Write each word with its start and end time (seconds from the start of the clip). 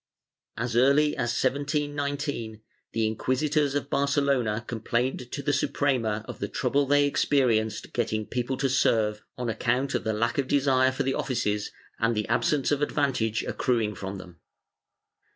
As 0.57 0.75
early 0.75 1.15
as 1.15 1.29
1719, 1.43 2.63
the 2.91 3.05
inquisitors 3.05 3.75
of 3.75 3.91
Barcelona 3.91 4.65
complained 4.67 5.31
to 5.31 5.43
the 5.43 5.53
Suprema 5.53 6.25
of 6.27 6.39
the 6.39 6.47
trouble 6.47 6.87
they 6.87 7.05
experienced 7.05 7.93
getting 7.93 8.25
people 8.25 8.57
to 8.57 8.67
serve, 8.67 9.21
on 9.37 9.47
account 9.47 9.93
of 9.93 10.03
lack 10.07 10.39
of 10.39 10.47
desire 10.47 10.91
for 10.91 11.03
the 11.03 11.13
offices 11.13 11.69
and 11.99 12.15
the 12.15 12.27
absence 12.29 12.71
of 12.71 12.81
advantage 12.81 13.43
accruing 13.43 13.93
from 13.93 14.17
them. 14.17 14.39